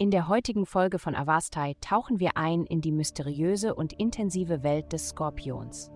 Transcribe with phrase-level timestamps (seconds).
[0.00, 4.94] In der heutigen Folge von Avastai tauchen wir ein in die mysteriöse und intensive Welt
[4.94, 5.90] des Skorpions.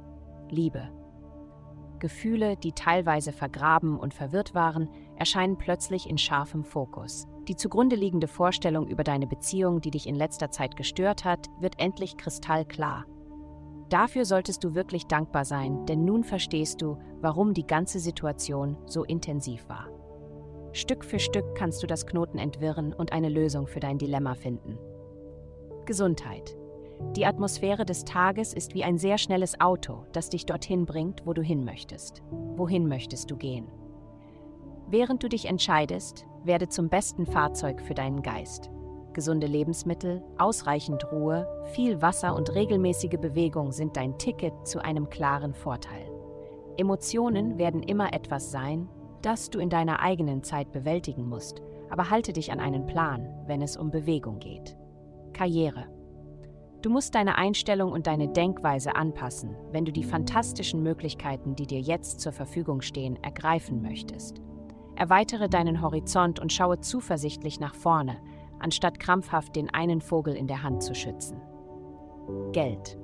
[0.51, 0.91] Liebe.
[2.01, 7.27] Gefühle, die teilweise vergraben und verwirrt waren, erscheinen plötzlich in scharfem Fokus.
[7.49, 11.81] Die zugrunde liegende Vorstellung über deine Beziehung, die dich in letzter Zeit gestört hat, wird
[11.81, 13.07] endlich kristallklar.
[13.89, 19.03] Dafür solltest du wirklich dankbar sein, denn nun verstehst du, warum die ganze Situation so
[19.03, 19.89] intensiv war.
[20.75, 24.77] Stück für Stück kannst du das Knoten entwirren und eine Lösung für dein Dilemma finden.
[25.85, 26.57] Gesundheit.
[27.15, 31.33] Die Atmosphäre des Tages ist wie ein sehr schnelles Auto, das dich dorthin bringt, wo
[31.33, 32.25] du hin möchtest.
[32.57, 33.69] Wohin möchtest du gehen?
[34.89, 38.69] Während du dich entscheidest, werde zum besten Fahrzeug für deinen Geist.
[39.13, 45.55] Gesunde Lebensmittel, ausreichend Ruhe, viel Wasser und regelmäßige Bewegung sind dein Ticket zu einem klaren
[45.55, 46.11] Vorteil.
[46.77, 48.89] Emotionen werden immer etwas sein,
[49.25, 53.63] das du in deiner eigenen Zeit bewältigen musst, aber halte dich an einen Plan, wenn
[53.63, 54.77] es um Bewegung geht.
[55.33, 55.87] Karriere.
[56.83, 61.81] Du musst deine Einstellung und deine Denkweise anpassen, wenn du die fantastischen Möglichkeiten, die dir
[61.81, 64.43] jetzt zur Verfügung stehen, ergreifen möchtest.
[64.97, 68.19] Erweitere deinen Horizont und schaue zuversichtlich nach vorne,
[68.59, 71.41] anstatt krampfhaft den einen Vogel in der Hand zu schützen.
[72.53, 72.99] Geld.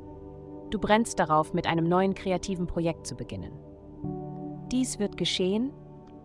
[0.71, 3.53] Du brennst darauf, mit einem neuen kreativen Projekt zu beginnen.
[4.71, 5.73] Dies wird geschehen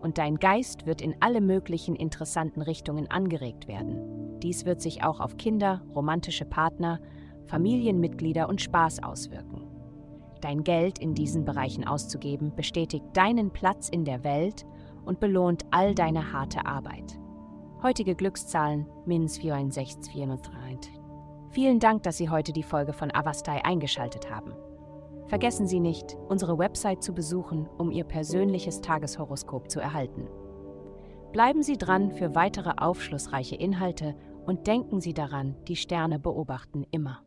[0.00, 4.38] und dein Geist wird in alle möglichen interessanten Richtungen angeregt werden.
[4.40, 7.00] Dies wird sich auch auf Kinder, romantische Partner,
[7.46, 9.62] Familienmitglieder und Spaß auswirken.
[10.40, 14.66] Dein Geld in diesen Bereichen auszugeben bestätigt deinen Platz in der Welt
[15.04, 17.18] und belohnt all deine harte Arbeit.
[17.82, 20.78] Heutige Glückszahlen Mins 46403.
[21.50, 24.52] Vielen Dank, dass Sie heute die Folge von Avastai eingeschaltet haben.
[25.28, 30.28] Vergessen Sie nicht, unsere Website zu besuchen, um Ihr persönliches Tageshoroskop zu erhalten.
[31.32, 34.14] Bleiben Sie dran für weitere aufschlussreiche Inhalte
[34.46, 37.25] und denken Sie daran, die Sterne beobachten immer.